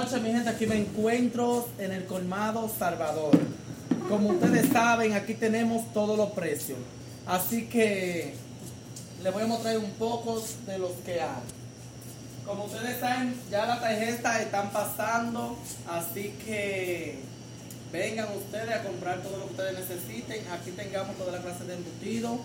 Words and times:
noches, 0.00 0.22
mi 0.22 0.32
gente. 0.32 0.48
Aquí 0.48 0.66
me 0.66 0.78
encuentro 0.78 1.68
en 1.78 1.92
el 1.92 2.06
colmado 2.06 2.70
Salvador. 2.78 3.38
Como 4.08 4.30
ustedes 4.30 4.72
saben, 4.72 5.12
aquí 5.12 5.34
tenemos 5.34 5.92
todos 5.92 6.16
los 6.16 6.30
precios. 6.30 6.78
Así 7.26 7.66
que 7.66 8.34
les 9.22 9.32
voy 9.32 9.42
a 9.42 9.46
mostrar 9.46 9.76
un 9.76 9.90
poco 9.92 10.42
de 10.66 10.78
los 10.78 10.92
que 11.04 11.20
hay. 11.20 11.42
Como 12.46 12.64
ustedes 12.64 12.98
saben, 12.98 13.34
ya 13.50 13.66
las 13.66 13.82
tarjetas 13.82 14.40
están 14.40 14.70
pasando. 14.70 15.58
Así 15.86 16.34
que 16.46 17.18
vengan 17.92 18.28
ustedes 18.38 18.74
a 18.74 18.82
comprar 18.82 19.20
todo 19.22 19.36
lo 19.36 19.44
que 19.48 19.50
ustedes 19.50 19.80
necesiten. 19.80 20.46
Aquí 20.50 20.70
tengamos 20.70 21.14
toda 21.18 21.32
la 21.32 21.42
clase 21.42 21.64
de 21.64 21.74
embutido, 21.74 22.38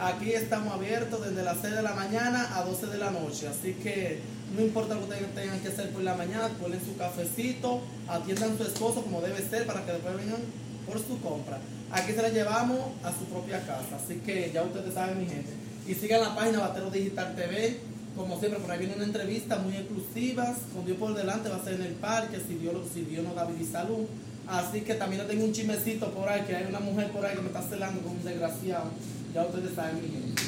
Aquí 0.00 0.30
estamos 0.30 0.72
abiertos 0.72 1.26
desde 1.26 1.42
las 1.42 1.58
6 1.60 1.74
de 1.74 1.82
la 1.82 1.92
mañana 1.92 2.56
a 2.56 2.62
12 2.62 2.86
de 2.86 2.98
la 2.98 3.10
noche, 3.10 3.48
así 3.48 3.72
que 3.72 4.20
no 4.54 4.62
importa 4.62 4.94
lo 4.94 5.08
que 5.08 5.24
tengan 5.34 5.58
que 5.58 5.68
hacer 5.68 5.90
por 5.90 6.04
la 6.04 6.14
mañana, 6.14 6.48
ponen 6.60 6.78
su 6.84 6.96
cafecito, 6.96 7.80
atiendan 8.06 8.52
a 8.52 8.56
su 8.58 8.62
esposo 8.62 9.02
como 9.02 9.20
debe 9.20 9.42
ser 9.42 9.66
para 9.66 9.84
que 9.84 9.90
después 9.90 10.16
vengan 10.16 10.40
por 10.86 10.98
su 11.00 11.20
compra. 11.20 11.58
Aquí 11.90 12.12
se 12.12 12.22
la 12.22 12.28
llevamos 12.28 12.78
a 13.02 13.10
su 13.10 13.24
propia 13.24 13.58
casa, 13.66 13.96
así 13.96 14.20
que 14.20 14.52
ya 14.54 14.62
ustedes 14.62 14.94
saben 14.94 15.18
mi 15.18 15.26
gente. 15.26 15.50
Y 15.88 15.94
sigan 15.94 16.20
la 16.20 16.36
página 16.36 16.60
Batero 16.60 16.90
Digital 16.90 17.34
TV, 17.34 17.80
como 18.14 18.38
siempre 18.38 18.60
por 18.60 18.70
ahí 18.70 18.78
viene 18.78 18.94
una 18.94 19.04
entrevista 19.04 19.58
muy 19.58 19.74
exclusiva, 19.74 20.54
con 20.74 20.86
Dios 20.86 20.96
por 20.96 21.12
delante 21.12 21.48
va 21.48 21.56
a 21.56 21.64
ser 21.64 21.74
en 21.74 21.82
el 21.82 21.94
parque, 21.94 22.38
si 22.46 22.54
Dios, 22.54 22.74
si 22.94 23.00
Dios 23.00 23.24
nos 23.24 23.34
da 23.34 23.46
vida 23.46 23.62
y 23.62 23.66
salud. 23.66 24.06
Así 24.48 24.80
que 24.80 24.94
también 24.94 25.26
tengo 25.28 25.44
un 25.44 25.52
chismecito 25.52 26.10
por 26.12 26.26
ahí, 26.26 26.42
que 26.42 26.56
hay 26.56 26.64
una 26.66 26.80
mujer 26.80 27.10
por 27.10 27.24
ahí 27.24 27.36
que 27.36 27.42
me 27.42 27.48
está 27.48 27.60
celando 27.62 28.00
como 28.00 28.14
un 28.14 28.24
desgraciado. 28.24 28.86
Ya 29.34 29.44
ustedes 29.44 29.74
saben 29.74 29.96
mi 29.96 30.08
gente. 30.08 30.42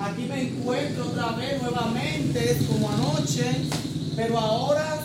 Aquí 0.00 0.22
me 0.22 0.42
encuentro 0.42 1.08
otra 1.08 1.32
vez 1.32 1.60
nuevamente, 1.60 2.56
como 2.68 2.90
anoche, 2.90 3.44
pero 4.14 4.38
ahora 4.38 5.00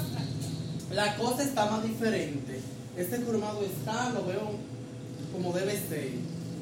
la 0.92 1.16
cosa 1.16 1.44
está 1.44 1.66
más 1.66 1.84
diferente. 1.84 2.62
Este 2.96 3.22
colmado 3.24 3.64
está, 3.66 4.12
lo 4.12 4.26
veo 4.26 4.52
como 5.34 5.52
debe 5.52 5.74
ser. 5.74 6.12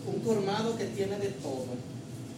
Un 0.08 0.22
colmado 0.22 0.78
que 0.78 0.86
tiene 0.86 1.17
de 1.17 1.30
todo. 1.30 1.67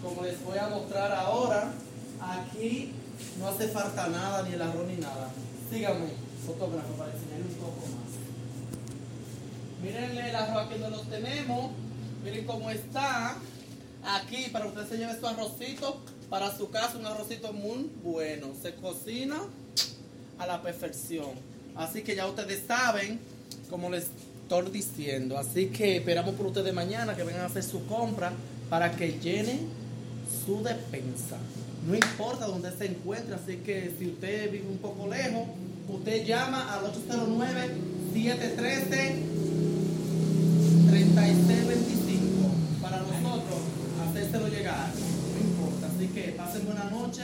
Como 0.04 0.24
les 0.24 0.44
voy 0.44 0.58
a 0.58 0.70
mostrar 0.70 1.12
ahora, 1.12 1.72
aquí 2.20 2.94
no 3.40 3.48
hace 3.48 3.68
falta 3.68 4.08
nada, 4.08 4.44
ni 4.44 4.56
el 4.56 4.62
arroz 4.62 4.88
ni 4.88 4.98
nada. 4.98 5.30
Síganme, 5.72 6.08
fotógrafo, 6.46 6.94
para 6.98 7.12
enseñarles 7.12 7.54
un 7.54 7.60
poco 7.60 7.86
más. 7.88 8.06
Mírenle 9.86 10.30
el 10.30 10.36
arroz 10.36 10.66
aquí 10.66 10.80
donde 10.80 10.98
lo 10.98 11.04
tenemos. 11.04 11.72
Miren 12.24 12.46
cómo 12.46 12.72
está. 12.72 13.38
Aquí, 14.04 14.48
para 14.52 14.66
que 14.66 14.72
usted 14.72 14.90
se 14.90 14.98
lleve 14.98 15.20
su 15.20 15.28
arrocito 15.28 16.02
para 16.28 16.56
su 16.58 16.72
casa, 16.72 16.98
un 16.98 17.06
arrocito 17.06 17.54
muy 17.54 17.92
bueno. 18.04 18.48
Se 18.60 18.74
cocina 18.74 19.38
a 20.40 20.48
la 20.48 20.64
perfección. 20.64 21.30
Así 21.76 22.02
que 22.02 22.16
ya 22.16 22.26
ustedes 22.26 22.64
saben, 22.68 23.20
como 23.70 23.92
les 23.92 24.08
estoy 24.42 24.72
diciendo. 24.72 25.38
Así 25.38 25.68
que 25.68 25.98
esperamos 25.98 26.34
por 26.34 26.48
ustedes 26.48 26.74
mañana 26.74 27.16
que 27.16 27.24
vengan 27.24 27.44
a 27.44 27.46
hacer 27.46 27.64
su 27.64 27.86
compra 27.86 28.34
para 28.72 28.92
que 28.96 29.20
llenen 29.20 29.70
su 30.46 30.64
despensa. 30.64 31.38
No 31.88 31.94
importa 31.94 32.48
dónde 32.48 32.76
se 32.76 32.88
encuentre, 32.88 33.36
así 33.36 33.58
que 33.58 33.94
si 34.00 34.08
usted 34.08 34.52
vive 34.52 34.68
un 34.68 34.80
poco 34.80 35.08
lejos, 35.08 35.44
usted 35.88 36.26
llama 36.26 36.74
al 36.74 36.86
809 36.86 37.70
713 38.14 39.35
3625 41.26 42.52
para 42.84 43.00
nosotros 43.00 43.58
hacérselo 44.06 44.48
llegar. 44.48 44.92
No 44.94 45.42
importa. 45.42 45.88
Así 45.88 46.08
que 46.10 46.22
pasen 46.38 46.66
buena 46.66 46.84
noche 46.92 47.24